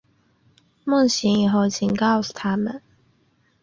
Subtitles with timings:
[0.83, 2.81] 梦醒以后请告诉他们